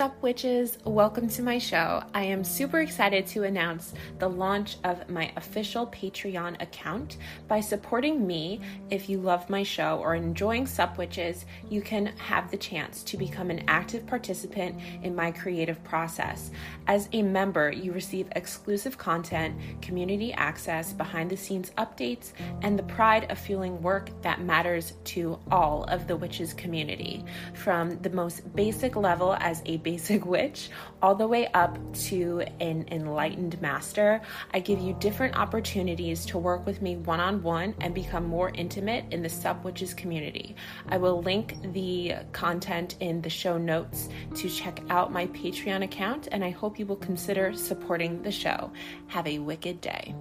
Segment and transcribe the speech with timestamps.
[0.00, 0.76] up, witches?
[0.84, 2.02] Welcome to my show.
[2.12, 7.16] I am super excited to announce the launch of my official Patreon account.
[7.46, 8.60] By supporting me,
[8.90, 13.16] if you love my show or enjoying Sup Witches, you can have the chance to
[13.16, 16.50] become an active participant in my creative process.
[16.88, 22.32] As a member, you receive exclusive content, community access, behind the scenes updates,
[22.62, 27.24] and the pride of fueling work that matters to all of the witches community.
[27.54, 30.70] From the most basic level as a basic witch
[31.00, 34.20] all the way up to an enlightened master.
[34.52, 38.50] I give you different opportunities to work with me one on one and become more
[38.54, 40.56] intimate in the Sup Witches community.
[40.88, 46.28] I will link the content in the show notes to check out my Patreon account,
[46.32, 48.72] and I hope you will consider supporting the show.
[49.06, 50.14] Have a wicked day.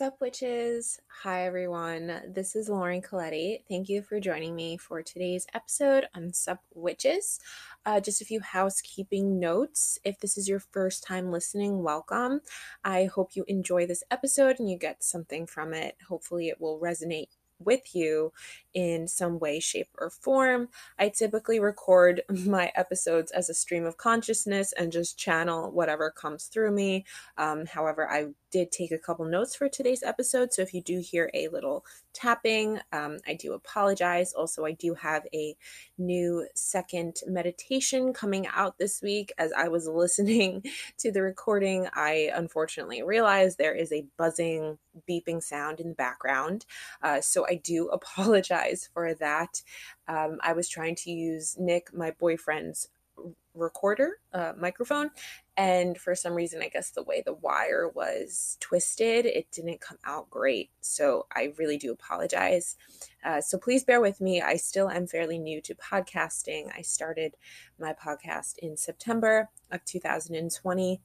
[0.00, 0.98] Sup, witches?
[1.24, 2.22] Hi, everyone.
[2.26, 3.58] This is Lauren Colletti.
[3.68, 7.38] Thank you for joining me for today's episode on Sup, witches.
[7.84, 9.98] Uh, just a few housekeeping notes.
[10.02, 12.40] If this is your first time listening, welcome.
[12.82, 15.96] I hope you enjoy this episode and you get something from it.
[16.08, 17.28] Hopefully, it will resonate
[17.58, 18.32] with you
[18.74, 20.68] in some way, shape, or form.
[20.98, 26.44] I typically record my episodes as a stream of consciousness and just channel whatever comes
[26.44, 27.04] through me.
[27.36, 30.52] Um, however, I did take a couple notes for today's episode.
[30.52, 34.32] So if you do hear a little tapping, um, I do apologize.
[34.32, 35.56] Also, I do have a
[35.98, 39.32] new second meditation coming out this week.
[39.38, 40.64] As I was listening
[40.98, 46.66] to the recording, I unfortunately realized there is a buzzing, beeping sound in the background.
[47.02, 48.59] Uh, so I do apologize
[48.92, 49.62] for that.
[50.08, 52.88] Um, I was trying to use Nick, my boyfriend's
[53.54, 55.10] recorder uh, microphone
[55.56, 59.98] and for some reason i guess the way the wire was twisted it didn't come
[60.04, 60.70] out great.
[60.80, 62.76] So i really do apologize.
[63.24, 64.40] Uh, so please bear with me.
[64.40, 66.70] I still am fairly new to podcasting.
[66.74, 67.34] I started
[67.78, 71.00] my podcast in september of 2020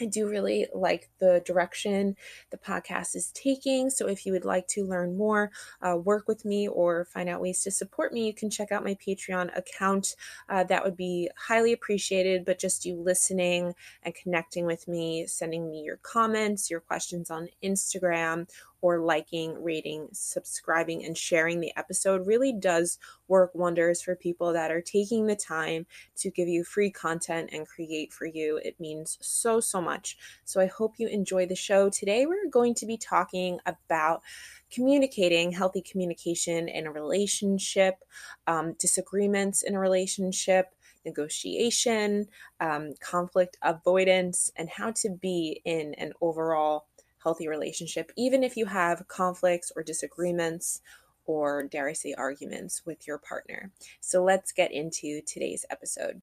[0.00, 2.16] I do really like the direction
[2.50, 3.90] the podcast is taking.
[3.90, 5.50] So, if you would like to learn more,
[5.82, 8.84] uh, work with me, or find out ways to support me, you can check out
[8.84, 10.14] my Patreon account.
[10.48, 12.44] Uh, that would be highly appreciated.
[12.44, 17.48] But just you listening and connecting with me, sending me your comments, your questions on
[17.62, 18.48] Instagram,
[18.80, 24.70] or liking, rating, subscribing, and sharing the episode really does work wonders for people that
[24.70, 28.60] are taking the time to give you free content and create for you.
[28.64, 30.16] It means so, so much.
[30.44, 31.90] So I hope you enjoy the show.
[31.90, 34.22] Today, we're going to be talking about
[34.70, 38.04] communicating, healthy communication in a relationship,
[38.46, 40.74] um, disagreements in a relationship
[41.04, 42.26] negotiation,
[42.60, 46.86] um, conflict avoidance, and how to be in an overall
[47.28, 50.80] healthy relationship, even if you have conflicts or disagreements
[51.26, 53.70] or, dare I say, arguments with your partner.
[54.00, 56.22] So let's get into today's episode.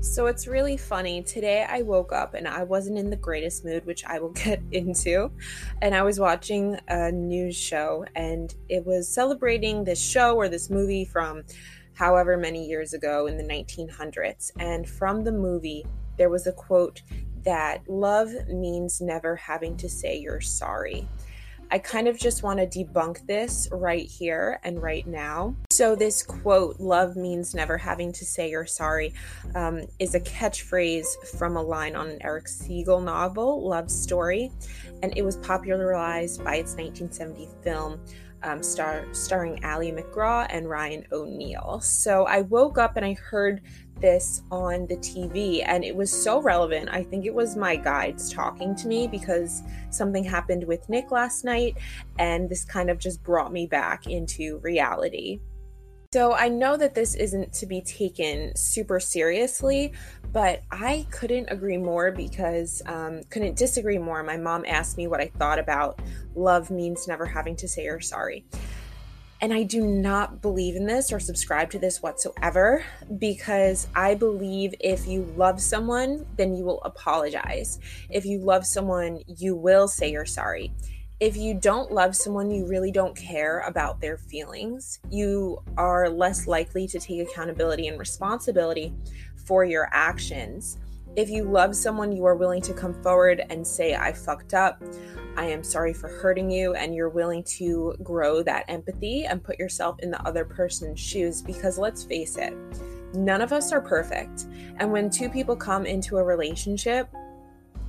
[0.00, 1.22] So it's really funny.
[1.22, 4.60] Today I woke up and I wasn't in the greatest mood, which I will get
[4.72, 5.30] into.
[5.80, 10.70] And I was watching a news show and it was celebrating this show or this
[10.70, 11.44] movie from
[11.94, 14.50] however many years ago in the 1900s.
[14.58, 17.02] And from the movie, there was a quote
[17.44, 21.06] that love means never having to say you're sorry.
[21.70, 25.56] I kind of just want to debunk this right here and right now.
[25.70, 29.14] So, this quote, love means never having to say you're sorry,
[29.54, 31.06] um, is a catchphrase
[31.38, 34.52] from a line on an Erich Segal novel, Love Story,
[35.02, 38.00] and it was popularized by its 1970 film,
[38.44, 41.80] um, star, starring Ali MacGraw and Ryan O'Neal.
[41.80, 43.62] So I woke up and I heard
[44.00, 46.88] this on the TV and it was so relevant.
[46.90, 51.44] I think it was my guides talking to me because something happened with Nick last
[51.44, 51.76] night
[52.18, 55.40] and this kind of just brought me back into reality.
[56.14, 59.94] So I know that this isn't to be taken super seriously,
[60.32, 64.22] but I couldn't agree more because um, couldn't disagree more.
[64.22, 65.98] My mom asked me what I thought about
[66.36, 68.44] love means never having to say you're sorry.
[69.40, 72.84] And I do not believe in this or subscribe to this whatsoever
[73.18, 77.80] because I believe if you love someone, then you will apologize.
[78.08, 80.72] If you love someone, you will say you're sorry
[81.24, 84.98] if you don't love someone, you really don't care about their feelings.
[85.08, 88.92] You are less likely to take accountability and responsibility
[89.46, 90.76] for your actions.
[91.16, 94.82] If you love someone, you are willing to come forward and say, I fucked up.
[95.34, 96.74] I am sorry for hurting you.
[96.74, 101.40] And you're willing to grow that empathy and put yourself in the other person's shoes.
[101.40, 102.52] Because let's face it,
[103.14, 104.44] none of us are perfect.
[104.76, 107.08] And when two people come into a relationship,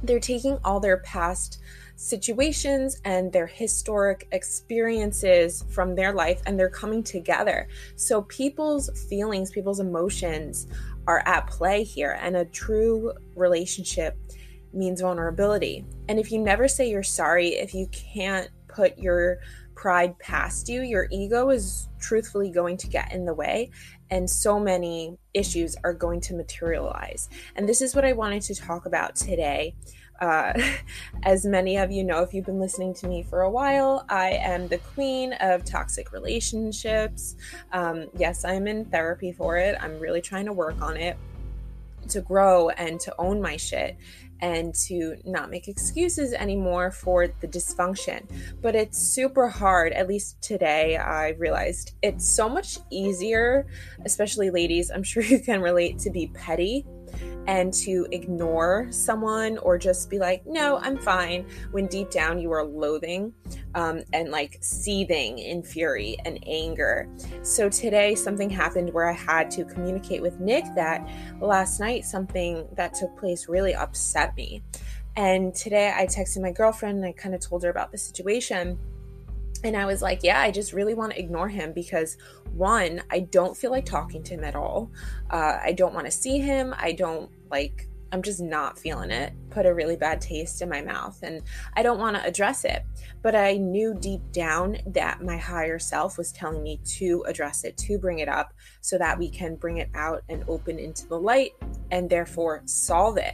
[0.03, 1.59] they're taking all their past
[1.95, 7.67] situations and their historic experiences from their life and they're coming together.
[7.95, 10.67] So people's feelings, people's emotions
[11.07, 14.17] are at play here and a true relationship
[14.73, 15.85] means vulnerability.
[16.09, 19.39] And if you never say you're sorry, if you can't put your
[19.75, 23.71] pride past you, your ego is truthfully going to get in the way
[24.09, 27.29] and so many issues are going to materialize.
[27.55, 29.75] And this is what I wanted to talk about today.
[30.19, 30.53] Uh,
[31.23, 34.31] as many of you know, if you've been listening to me for a while, I
[34.31, 37.35] am the queen of toxic relationships.
[37.71, 39.77] Um, yes, I'm in therapy for it.
[39.81, 41.17] I'm really trying to work on it
[42.09, 43.97] to grow and to own my shit
[44.41, 48.23] and to not make excuses anymore for the dysfunction.
[48.61, 53.65] But it's super hard, at least today, I realized it's so much easier,
[54.03, 56.85] especially ladies, I'm sure you can relate to be petty
[57.47, 62.51] and to ignore someone or just be like, no, I'm fine, when deep down you
[62.51, 63.33] are loathing
[63.75, 67.07] um, and like seething in fury and anger.
[67.43, 71.07] So today, something happened where I had to communicate with Nick that
[71.39, 74.63] last night something that took place really upset me.
[75.15, 78.77] And today I texted my girlfriend and I kind of told her about the situation.
[79.65, 82.17] And I was like, yeah, I just really want to ignore him because
[82.53, 84.91] one, I don't feel like talking to him at all.
[85.31, 86.75] Uh, I don't want to see him.
[86.77, 89.33] I don't like, I'm just not feeling it.
[89.49, 91.41] Put a really bad taste in my mouth and
[91.73, 92.83] I don't want to address it.
[93.23, 97.75] But I knew deep down that my higher self was telling me to address it,
[97.77, 101.19] to bring it up so that we can bring it out and open into the
[101.19, 101.53] light
[101.89, 103.33] and therefore solve it.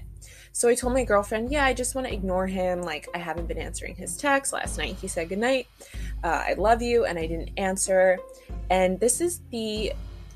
[0.54, 2.82] So I told my girlfriend, yeah, I just want to ignore him.
[2.82, 4.54] Like, I haven't been answering his text.
[4.54, 5.68] Last night he said goodnight.
[6.24, 7.06] Uh, I love you.
[7.06, 8.20] And I didn't answer.
[8.70, 9.94] And this is the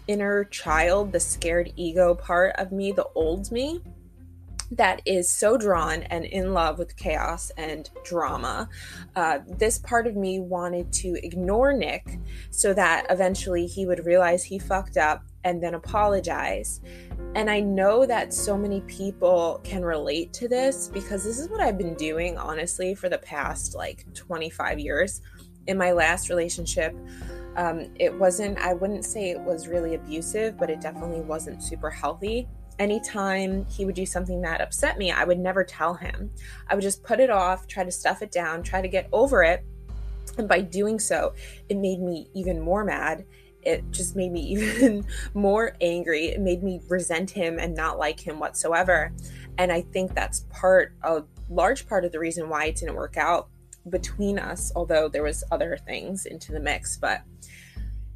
[0.07, 3.81] inner child, the scared ego part of me, the old me
[4.71, 8.67] that is so drawn and in love with chaos and drama.
[9.15, 12.19] Uh, this part of me wanted to ignore Nick
[12.49, 16.81] so that eventually he would realize he fucked up and then apologize.
[17.35, 21.61] And I know that so many people can relate to this because this is what
[21.61, 25.21] I've been doing, honestly, for the past like 25 years.
[25.67, 26.95] In my last relationship,
[27.55, 31.89] um, it wasn't, I wouldn't say it was really abusive, but it definitely wasn't super
[31.89, 32.47] healthy.
[32.79, 36.31] Anytime he would do something that upset me, I would never tell him.
[36.67, 39.43] I would just put it off, try to stuff it down, try to get over
[39.43, 39.63] it.
[40.37, 41.33] And by doing so,
[41.69, 43.25] it made me even more mad
[43.65, 46.27] it just made me even more angry.
[46.27, 49.11] It made me resent him and not like him whatsoever.
[49.57, 53.17] And I think that's part, a large part of the reason why it didn't work
[53.17, 53.49] out
[53.89, 56.97] between us, although there was other things into the mix.
[56.97, 57.21] But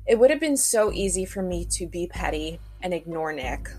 [0.07, 3.69] it would have been so easy for me to be petty and ignore Nick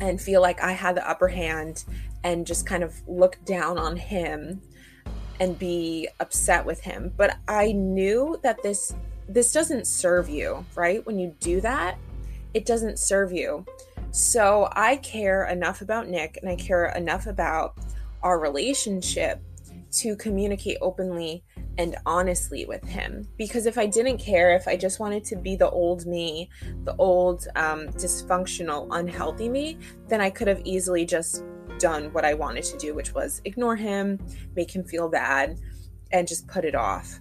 [0.00, 1.84] and feel like I had the upper hand
[2.22, 4.62] and just kind of look down on him
[5.40, 7.12] and be upset with him.
[7.16, 8.94] But I knew that this
[9.28, 11.04] this doesn't serve you, right?
[11.06, 11.98] When you do that,
[12.52, 13.64] it doesn't serve you.
[14.10, 17.76] So I care enough about Nick and I care enough about
[18.22, 19.42] our relationship
[19.92, 21.44] to communicate openly
[21.78, 23.26] and honestly with him.
[23.36, 26.48] Because if I didn't care, if I just wanted to be the old me,
[26.84, 29.78] the old um, dysfunctional, unhealthy me,
[30.08, 31.44] then I could have easily just
[31.78, 34.18] done what I wanted to do, which was ignore him,
[34.54, 35.58] make him feel bad,
[36.12, 37.20] and just put it off.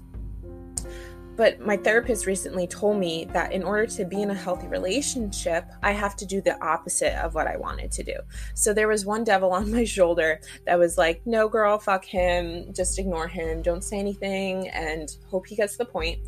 [1.35, 5.65] But my therapist recently told me that in order to be in a healthy relationship,
[5.81, 8.15] I have to do the opposite of what I wanted to do.
[8.53, 12.71] So there was one devil on my shoulder that was like, no, girl, fuck him.
[12.73, 13.61] Just ignore him.
[13.63, 16.19] Don't say anything and hope he gets the point.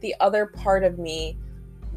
[0.00, 1.38] The other part of me,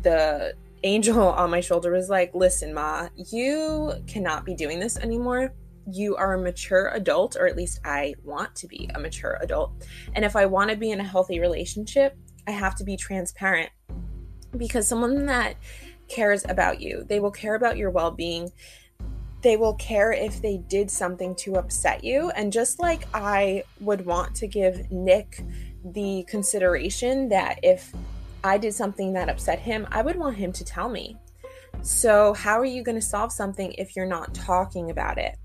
[0.02, 0.54] the
[0.84, 5.54] angel on my shoulder, was like, listen, Ma, you cannot be doing this anymore
[5.92, 9.72] you are a mature adult, or at least I want to be a mature adult.
[10.16, 12.18] And if I want to be in a healthy relationship,
[12.48, 13.70] I have to be transparent
[14.58, 15.56] because someone that
[16.08, 18.52] cares about you, they will care about your well being.
[19.42, 22.30] They will care if they did something to upset you.
[22.30, 25.44] And just like I would want to give Nick
[25.84, 27.94] the consideration that if
[28.44, 31.18] I did something that upset him, I would want him to tell me.
[31.82, 35.38] So, how are you going to solve something if you're not talking about it?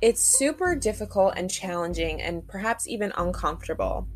[0.00, 4.08] It's super difficult and challenging and perhaps even uncomfortable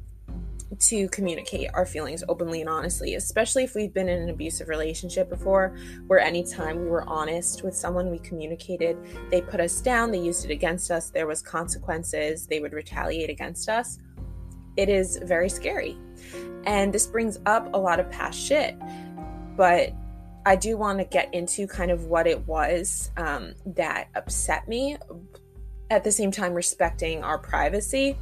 [0.79, 5.29] to communicate our feelings openly and honestly, especially if we've been in an abusive relationship
[5.29, 5.77] before,
[6.07, 8.97] where anytime we were honest with someone, we communicated,
[9.31, 13.31] they put us down, they used it against us, there was consequences, they would retaliate
[13.31, 13.99] against us.
[14.77, 15.99] It is very scary.
[16.65, 18.77] And this brings up a lot of past shit.
[19.57, 19.93] But
[20.47, 24.97] I do want to get into kind of what it was um, that upset me,
[25.91, 28.17] at the same time respecting our privacy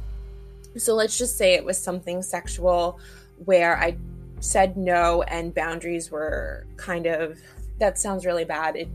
[0.77, 2.99] So let's just say it was something sexual
[3.45, 3.97] where I
[4.39, 7.37] said no and boundaries were kind of
[7.79, 8.75] that sounds really bad.
[8.75, 8.89] It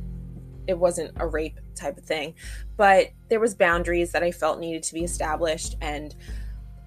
[0.67, 2.35] it wasn't a rape type of thing,
[2.77, 6.15] but there was boundaries that I felt needed to be established and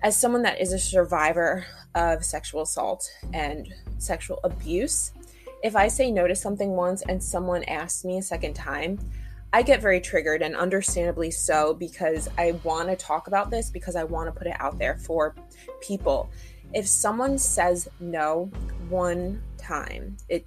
[0.02, 1.66] as someone that is a survivor
[1.96, 5.12] of sexual assault and sexual abuse,
[5.64, 9.00] if I say no to something once and someone asks me a second time,
[9.52, 13.96] I get very triggered and understandably so because I want to talk about this because
[13.96, 15.36] I want to put it out there for
[15.82, 16.30] people.
[16.74, 18.52] If someone says no
[18.90, 20.46] one time, it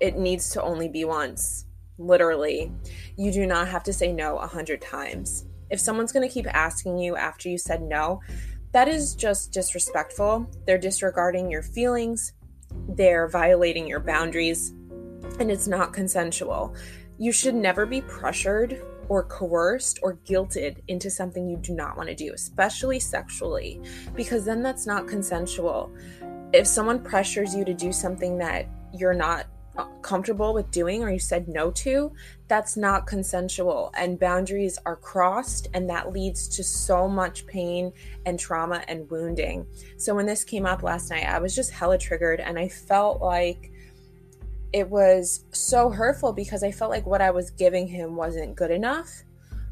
[0.00, 1.66] it needs to only be once.
[1.98, 2.72] Literally.
[3.16, 5.44] You do not have to say no a hundred times.
[5.70, 8.20] If someone's going to keep asking you after you said no,
[8.72, 10.48] that is just disrespectful.
[10.66, 12.32] They're disregarding your feelings,
[12.88, 14.70] they're violating your boundaries,
[15.40, 16.74] and it's not consensual.
[17.18, 22.08] You should never be pressured or coerced or guilted into something you do not want
[22.08, 23.80] to do, especially sexually,
[24.14, 25.92] because then that's not consensual.
[26.52, 29.46] If someone pressures you to do something that you're not
[29.76, 32.12] uh, comfortable with doing or you said no to,
[32.48, 33.92] that's not consensual.
[33.96, 37.92] And boundaries are crossed, and that leads to so much pain
[38.26, 39.66] and trauma and wounding.
[39.96, 43.20] So, when this came up last night, I was just hella triggered, and I felt
[43.20, 43.70] like
[44.72, 48.70] it was so hurtful because I felt like what I was giving him wasn't good
[48.70, 49.24] enough.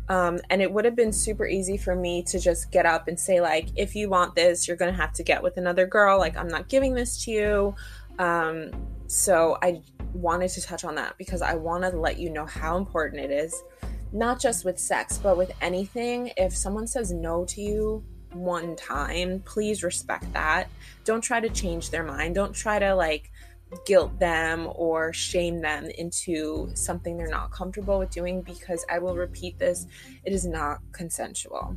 [0.08, 3.18] Um, and it would have been super easy for me to just get up and
[3.18, 6.18] say, like, if you want this, you're going to have to get with another girl.
[6.18, 7.74] Like, I'm not giving this to you.
[8.18, 8.70] Um,
[9.08, 12.76] so I wanted to touch on that because I want to let you know how
[12.76, 13.62] important it is,
[14.12, 16.30] not just with sex, but with anything.
[16.36, 20.68] If someone says no to you one time, please respect that.
[21.04, 22.34] Don't try to change their mind.
[22.34, 23.30] Don't try to like
[23.84, 29.16] guilt them or shame them into something they're not comfortable with doing because I will
[29.16, 29.86] repeat this
[30.24, 31.76] it is not consensual.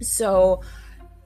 [0.00, 0.62] So,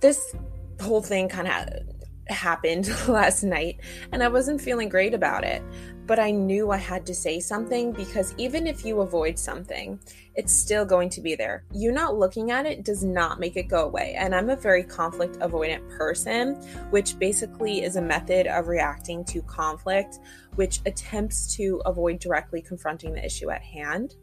[0.01, 0.35] this
[0.81, 3.81] whole thing kind of happened last night
[4.13, 5.63] and I wasn't feeling great about it.
[6.07, 9.99] But I knew I had to say something because even if you avoid something,
[10.37, 11.65] it's still going to be there.
[11.73, 14.15] You not looking at it does not make it go away.
[14.17, 16.55] And I'm a very conflict avoidant person,
[16.91, 20.21] which basically is a method of reacting to conflict,
[20.55, 24.15] which attempts to avoid directly confronting the issue at hand.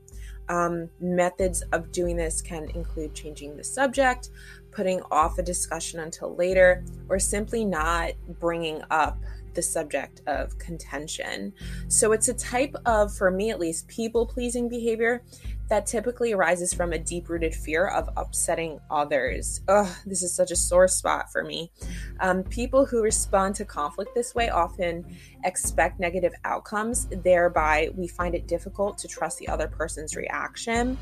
[0.50, 4.30] Um, methods of doing this can include changing the subject,
[4.72, 9.18] putting off a discussion until later, or simply not bringing up
[9.54, 11.54] the subject of contention.
[11.88, 15.24] So it's a type of, for me at least, people pleasing behavior
[15.70, 19.62] that typically arises from a deep rooted fear of upsetting others.
[19.68, 21.72] Ugh, this is such a sore spot for me.
[22.20, 25.06] Um, people who respond to conflict this way often
[25.46, 30.98] expect negative outcomes, thereby, we find it difficult to trust the other person's reaction.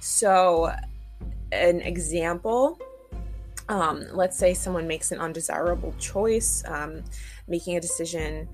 [0.00, 0.72] So,
[1.52, 2.78] an example
[3.68, 7.02] um, let's say someone makes an undesirable choice, um,
[7.48, 8.48] making a decision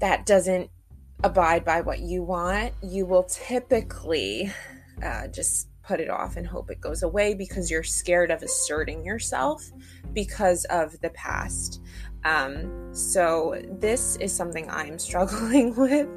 [0.00, 0.70] that doesn't
[1.24, 4.52] abide by what you want, you will typically
[5.02, 9.04] uh, just put it off and hope it goes away because you're scared of asserting
[9.04, 9.62] yourself
[10.12, 11.82] because of the past.
[12.24, 16.08] Um, so, this is something I'm struggling with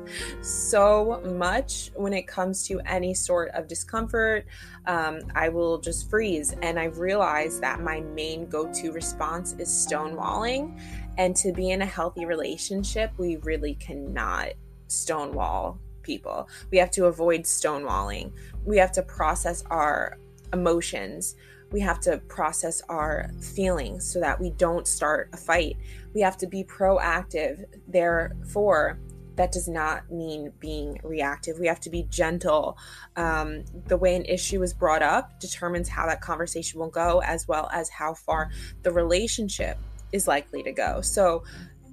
[0.41, 4.46] so much when it comes to any sort of discomfort.
[4.86, 6.53] Um, I will just freeze.
[6.62, 10.79] And I've realized that my main go to response is stonewalling.
[11.18, 14.50] And to be in a healthy relationship, we really cannot
[14.88, 16.50] stonewall people.
[16.72, 18.32] We have to avoid stonewalling.
[18.66, 20.18] We have to process our
[20.54, 21.36] emotions
[21.72, 25.78] we have to process our feelings so that we don't start a fight.
[26.14, 27.66] We have to be proactive.
[27.88, 29.00] Therefore,
[29.36, 31.60] that does not mean being reactive.
[31.60, 32.78] We have to be gentle.
[33.18, 37.48] Um, the way an issue is brought up determines how that conversation will go, as
[37.48, 38.52] well as how far
[38.84, 39.78] the relationship
[40.16, 41.02] is likely to go.
[41.02, 41.44] So,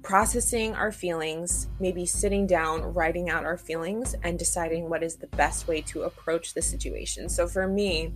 [0.01, 5.27] processing our feelings, maybe sitting down, writing out our feelings, and deciding what is the
[5.27, 7.29] best way to approach the situation.
[7.29, 8.13] So, for me,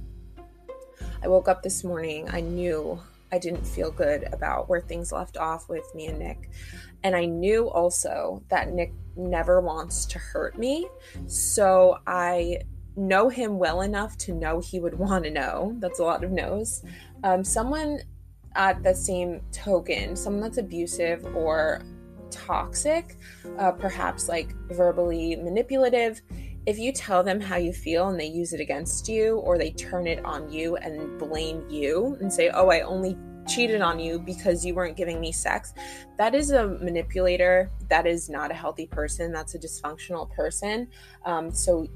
[1.23, 2.99] I woke up this morning, I knew
[3.31, 6.49] I didn't feel good about where things left off with me and Nick.
[7.03, 10.87] And I knew also that Nick never wants to hurt me.
[11.27, 12.59] So I
[12.95, 15.75] know him well enough to know he would want to know.
[15.79, 16.83] That's a lot of no's.
[17.23, 17.99] Um, someone
[18.57, 21.81] at the same token, someone that's abusive or
[22.31, 23.17] toxic,
[23.57, 26.21] uh, perhaps like verbally manipulative,
[26.65, 29.71] if you tell them how you feel and they use it against you or they
[29.71, 34.19] turn it on you and blame you and say, oh, I only cheated on you
[34.19, 35.73] because you weren't giving me sex,
[36.17, 37.71] that is a manipulator.
[37.89, 39.31] That is not a healthy person.
[39.31, 40.89] That's a dysfunctional person.
[41.25, 41.87] Um, so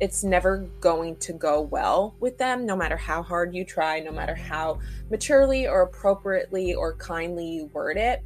[0.00, 4.12] it's never going to go well with them, no matter how hard you try, no
[4.12, 4.78] matter how
[5.10, 8.22] maturely or appropriately or kindly you word it.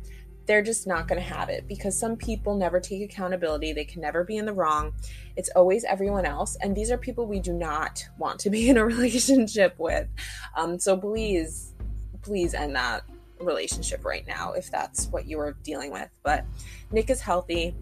[0.47, 3.73] They're just not going to have it because some people never take accountability.
[3.73, 4.93] They can never be in the wrong.
[5.37, 6.57] It's always everyone else.
[6.61, 10.09] And these are people we do not want to be in a relationship with.
[10.57, 11.75] Um, so please,
[12.23, 13.05] please end that
[13.41, 16.09] relationship right now if that's what you are dealing with.
[16.23, 16.45] But
[16.91, 17.75] Nick is healthy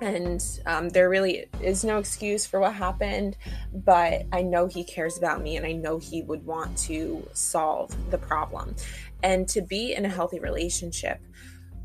[0.00, 3.36] and um, there really is no excuse for what happened
[3.72, 7.94] but i know he cares about me and i know he would want to solve
[8.10, 8.74] the problem.
[9.22, 11.20] And to be in a healthy relationship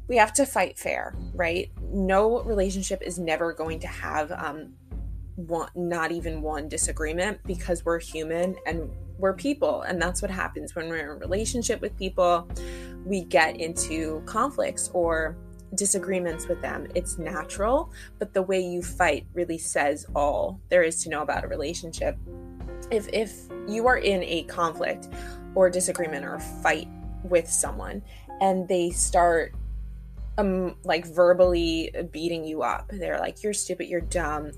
[0.08, 1.72] we have to fight fair right?
[1.82, 4.74] No relationship is never going to have um,
[5.36, 10.76] one, not even one disagreement because we're human and we're people and that's what happens
[10.76, 12.48] when we're in a relationship with people.
[13.06, 15.38] We get into conflicts or
[15.76, 16.88] disagreements with them.
[16.96, 21.44] It's natural, but the way you fight really says all there is to know about
[21.44, 22.18] a relationship.
[22.92, 23.34] If if
[23.68, 25.10] you are in a conflict
[25.56, 26.88] or disagreement or fight
[27.24, 28.02] with someone
[28.42, 29.54] and they start
[30.38, 34.52] um like verbally beating you up, they're like you're stupid, you're dumb,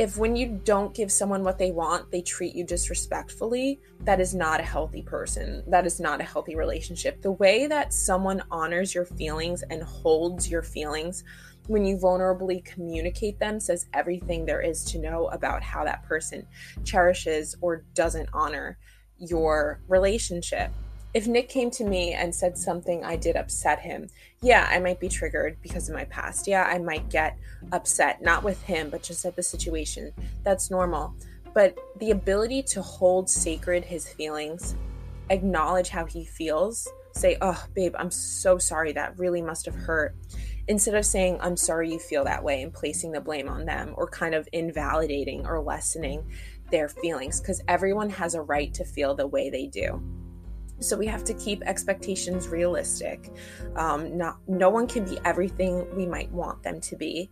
[0.00, 4.34] if when you don't give someone what they want, they treat you disrespectfully, that is
[4.34, 5.62] not a healthy person.
[5.66, 7.20] That is not a healthy relationship.
[7.20, 11.22] The way that someone honors your feelings and holds your feelings
[11.66, 16.46] when you vulnerably communicate them says everything there is to know about how that person
[16.82, 18.78] cherishes or doesn't honor
[19.18, 20.70] your relationship
[21.12, 24.08] if Nick came to me and said something I did upset him,
[24.42, 26.46] yeah, I might be triggered because of my past.
[26.46, 27.36] Yeah, I might get
[27.72, 30.12] upset, not with him, but just at the situation.
[30.44, 31.14] That's normal.
[31.52, 34.76] But the ability to hold sacred his feelings,
[35.30, 38.92] acknowledge how he feels, say, oh, babe, I'm so sorry.
[38.92, 40.14] That really must have hurt.
[40.68, 43.94] Instead of saying, I'm sorry you feel that way and placing the blame on them
[43.96, 46.24] or kind of invalidating or lessening
[46.70, 50.00] their feelings, because everyone has a right to feel the way they do.
[50.80, 53.32] So we have to keep expectations realistic.
[53.76, 57.30] Um, not no one can be everything we might want them to be.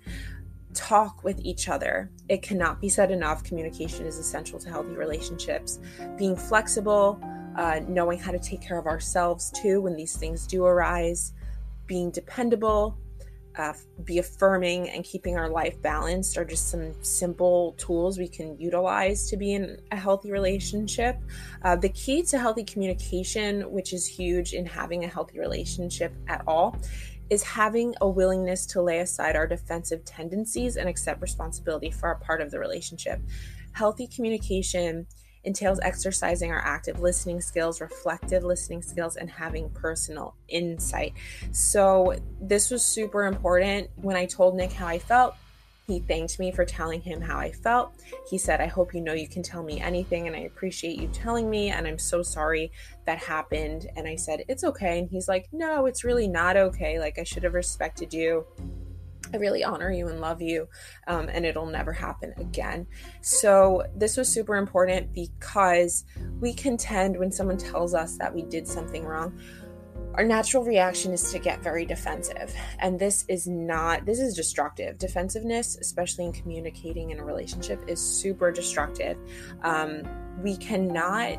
[0.75, 2.11] Talk with each other.
[2.28, 3.43] It cannot be said enough.
[3.43, 5.80] Communication is essential to healthy relationships.
[6.17, 7.19] Being flexible,
[7.56, 11.32] uh, knowing how to take care of ourselves too when these things do arise.
[11.87, 12.99] Being dependable,
[13.58, 13.73] uh,
[14.04, 19.28] be affirming and keeping our life balanced are just some simple tools we can utilize
[19.28, 21.18] to be in a healthy relationship.
[21.62, 26.42] Uh, the key to healthy communication, which is huge in having a healthy relationship at
[26.47, 26.76] all,
[27.30, 32.14] is having a willingness to lay aside our defensive tendencies and accept responsibility for our
[32.16, 33.21] part of the relationship.
[33.73, 35.06] Healthy communication
[35.44, 41.14] entails exercising our active listening skills, reflective listening skills, and having personal insight.
[41.52, 43.90] So, this was super important.
[43.96, 45.34] When I told Nick how I felt,
[45.88, 47.94] he thanked me for telling him how I felt.
[48.28, 51.08] He said, I hope you know you can tell me anything, and I appreciate you
[51.08, 52.70] telling me, and I'm so sorry
[53.06, 53.86] that happened.
[53.96, 54.98] And I said, It's okay.
[54.98, 57.00] And he's like, No, it's really not okay.
[57.00, 58.44] Like, I should have respected you.
[59.32, 60.69] I really honor you and love you,
[61.06, 62.86] um, and it'll never happen again.
[63.21, 66.04] So, this was super important because
[66.41, 69.38] we contend when someone tells us that we did something wrong.
[70.14, 74.99] Our natural reaction is to get very defensive, and this is not, this is destructive.
[74.99, 79.17] Defensiveness, especially in communicating in a relationship, is super destructive.
[79.62, 80.02] Um,
[80.43, 81.38] we cannot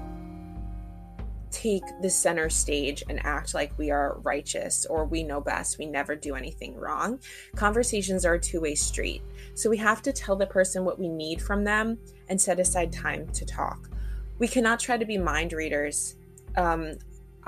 [1.59, 5.85] take the center stage and act like we are righteous or we know best, we
[5.85, 7.19] never do anything wrong.
[7.55, 9.21] Conversations are a two way street.
[9.55, 11.97] So we have to tell the person what we need from them
[12.29, 13.89] and set aside time to talk.
[14.37, 16.15] We cannot try to be mind readers.
[16.55, 16.97] Um,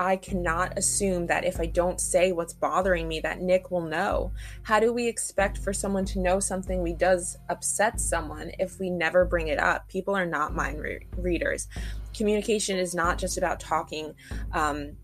[0.02, 4.32] I cannot assume that if I don't say what's bothering me, that Nick will know.
[4.64, 8.90] How do we expect for someone to know something we does upset someone if we
[8.90, 9.88] never bring it up?
[9.88, 11.68] People are not mind re- readers.
[12.16, 14.12] Communication is not just about talking
[14.52, 14.96] um,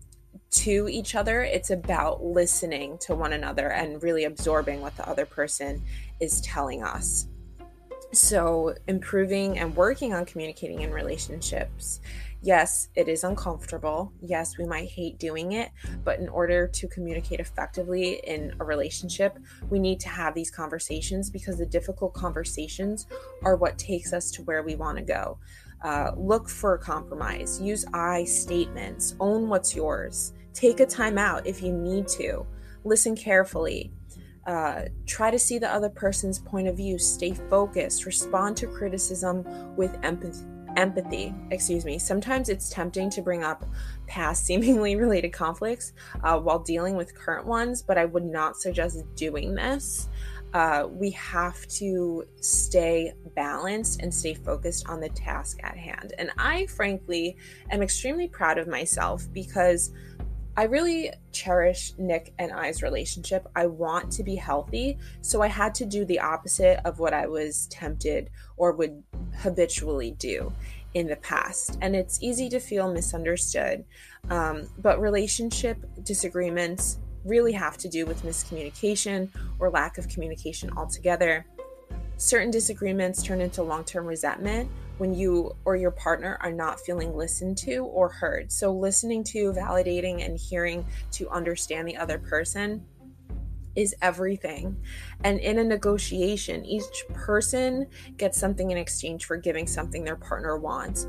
[0.51, 5.25] to each other, it's about listening to one another and really absorbing what the other
[5.25, 5.81] person
[6.19, 7.27] is telling us.
[8.11, 12.01] So, improving and working on communicating in relationships
[12.41, 14.13] Yes, it is uncomfortable.
[14.21, 15.71] Yes, we might hate doing it,
[16.05, 19.37] but in order to communicate effectively in a relationship,
[19.69, 23.07] we need to have these conversations because the difficult conversations
[23.43, 25.37] are what takes us to where we want to go.
[25.83, 31.45] Uh, look for a compromise, use I statements, own what's yours, take a time out
[31.45, 32.45] if you need to,
[32.85, 33.91] listen carefully.
[34.47, 39.43] Uh, try to see the other person's point of view, stay focused, respond to criticism
[39.75, 41.97] with empathy empathy, excuse me.
[41.99, 43.65] Sometimes it's tempting to bring up
[44.07, 49.03] past seemingly related conflicts uh, while dealing with current ones, but I would not suggest
[49.15, 50.09] doing this.
[50.53, 56.13] uh, we have to stay balanced and stay focused on the task at hand.
[56.17, 57.37] And I, frankly,
[57.69, 59.91] am extremely proud of myself because
[60.57, 63.47] I really cherish Nick and I's relationship.
[63.55, 64.97] I want to be healthy.
[65.21, 69.01] So I had to do the opposite of what I was tempted or would
[69.37, 70.51] habitually do
[70.93, 71.77] in the past.
[71.81, 73.85] And it's easy to feel misunderstood.
[74.29, 81.45] Um, but relationship disagreements really have to do with miscommunication or lack of communication altogether.
[82.17, 87.15] Certain disagreements turn into long term resentment when you or your partner are not feeling
[87.15, 88.51] listened to or heard.
[88.51, 92.85] So, listening to, validating, and hearing to understand the other person
[93.75, 94.75] is everything.
[95.23, 100.57] And in a negotiation, each person gets something in exchange for giving something their partner
[100.57, 101.07] wants.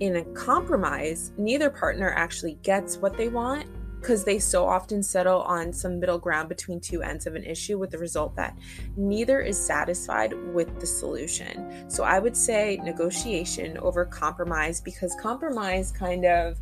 [0.00, 3.66] In a compromise, neither partner actually gets what they want
[4.02, 7.78] because they so often settle on some middle ground between two ends of an issue
[7.78, 8.58] with the result that
[8.96, 11.88] neither is satisfied with the solution.
[11.88, 16.58] So I would say negotiation over compromise because compromise kind of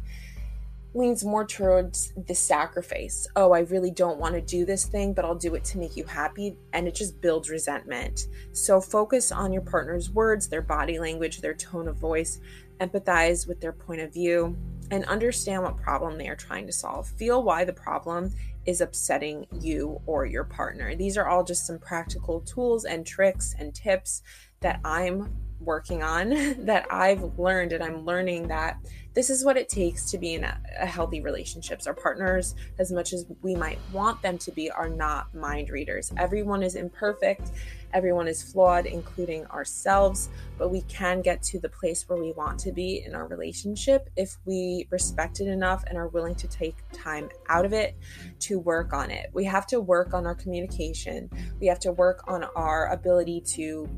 [0.93, 3.27] leans more towards the sacrifice.
[3.37, 5.97] Oh, I really don't want to do this thing, but I'll do it to make
[5.97, 6.59] you happy.
[6.75, 8.27] And it just builds resentment.
[8.53, 12.39] So focus on your partner's words, their body language, their tone of voice,
[12.81, 14.59] empathize with their point of view,
[14.91, 17.09] and understand what problem they are trying to solve.
[17.09, 18.33] Feel why the problem
[18.67, 20.95] is upsetting you or your partner.
[20.95, 24.23] These are all just some practical tools and tricks and tips
[24.61, 26.31] that I'm working on
[26.65, 28.79] that I've learned and I'm learning that
[29.13, 31.87] this is what it takes to be in a, a, healthy relationships.
[31.87, 36.13] Our partners, as much as we might want them to be, are not mind readers.
[36.17, 37.51] Everyone is imperfect,
[37.93, 42.59] everyone is flawed, including ourselves, but we can get to the place where we want
[42.61, 46.77] to be in our relationship if we respect it enough and are willing to take
[46.93, 47.97] time out of it
[48.39, 49.31] to work on it.
[49.33, 53.89] We have to work on our communication, we have to work on our ability to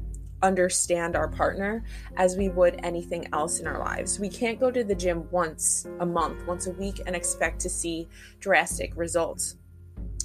[0.42, 1.84] understand our partner
[2.16, 4.18] as we would anything else in our lives.
[4.18, 7.68] We can't go to the gym once a month, once a week, and expect to
[7.68, 8.08] see
[8.40, 9.56] drastic results.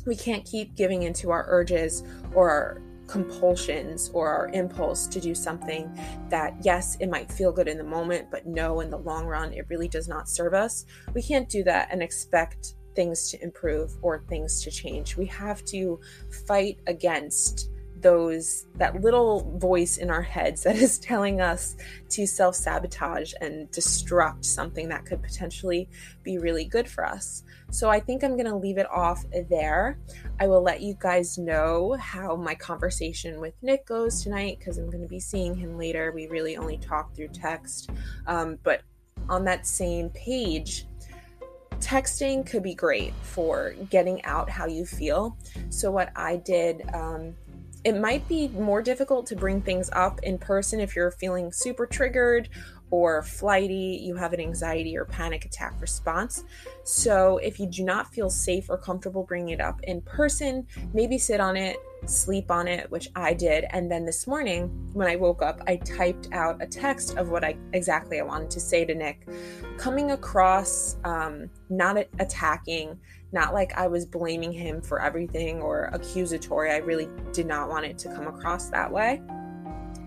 [0.06, 2.04] We can't keep giving into our urges
[2.34, 5.90] or our compulsions or our impulse to do something
[6.30, 9.54] that, yes, it might feel good in the moment, but no, in the long run,
[9.54, 10.86] it really does not serve us.
[11.14, 15.16] We can't do that and expect things to improve or things to change.
[15.16, 16.00] We have to
[16.48, 17.70] fight against
[18.02, 21.76] those that little voice in our heads that is telling us
[22.10, 25.90] to self-sabotage and destruct something that could potentially
[26.24, 27.44] be really good for us.
[27.70, 30.00] So I think I'm going to leave it off there.
[30.40, 34.90] I will let you guys know how my conversation with Nick goes tonight because I'm
[34.90, 36.12] going to be seeing him later.
[36.14, 37.90] We really only talk through text.
[38.26, 38.82] Um, but
[39.28, 40.86] on that same page,
[41.80, 45.38] texting could be great for getting out how you feel.
[45.70, 47.36] So, what I did um,
[47.88, 51.86] it might be more difficult to bring things up in person if you're feeling super
[51.86, 52.50] triggered
[52.92, 56.44] or flighty, you have an anxiety or panic attack response.
[56.84, 61.18] So, if you do not feel safe or comfortable bringing it up in person, maybe
[61.18, 63.66] sit on it, sleep on it, which I did.
[63.70, 67.46] And then this morning, when I woke up, I typed out a text of what
[67.46, 69.30] I exactly I wanted to say to Nick,
[69.78, 73.00] coming across um, not attacking,
[73.32, 76.72] not like I was blaming him for everything or accusatory.
[76.72, 79.22] I really did not want it to come across that way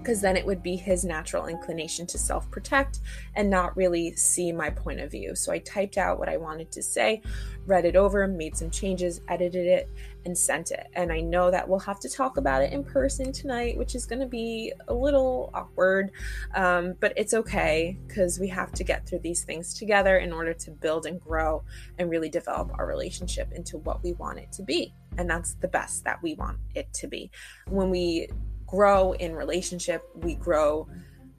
[0.01, 3.01] because then it would be his natural inclination to self protect
[3.35, 5.35] and not really see my point of view.
[5.35, 7.23] So I typed out what I wanted to say,
[7.67, 9.91] read it over, made some changes, edited it,
[10.25, 10.87] and sent it.
[10.95, 14.07] And I know that we'll have to talk about it in person tonight, which is
[14.07, 16.11] going to be a little awkward,
[16.55, 20.53] um, but it's okay because we have to get through these things together in order
[20.55, 21.63] to build and grow
[21.99, 24.95] and really develop our relationship into what we want it to be.
[25.19, 27.31] And that's the best that we want it to be.
[27.69, 28.29] When we
[28.67, 30.89] grow in relationship, we grow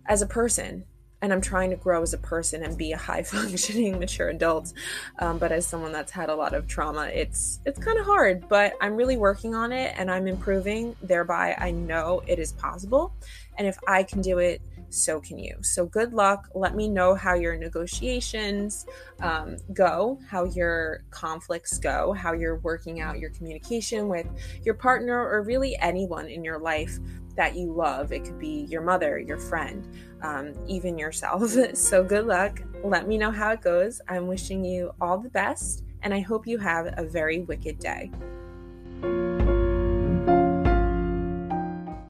[0.08, 0.84] as a person
[1.22, 4.74] and I'm trying to grow as a person and be a high functioning mature adult.
[5.20, 8.48] Um, but as someone that's had a lot of trauma, it's it's kind of hard.
[8.50, 10.96] But I'm really working on it and I'm improving.
[11.02, 13.14] Thereby, I know it is possible,
[13.58, 15.56] and if I can do it, so can you.
[15.62, 16.50] So good luck.
[16.54, 18.86] Let me know how your negotiations
[19.22, 24.28] um, go, how your conflicts go, how you're working out your communication with
[24.64, 27.00] your partner or really anyone in your life
[27.36, 28.12] that you love.
[28.12, 29.88] It could be your mother, your friend,
[30.22, 31.56] um, even yourself.
[31.74, 32.62] So good luck.
[32.84, 34.02] Let me know how it goes.
[34.08, 38.12] I'm wishing you all the best, and I hope you have a very wicked day.